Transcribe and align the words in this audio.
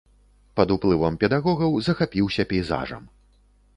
Пад 0.59 0.71
уплывам 0.75 1.19
педагогаў 1.23 1.77
захапіўся 1.89 2.43
пейзажам. 2.55 3.03